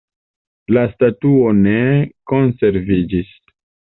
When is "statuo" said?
0.93-1.51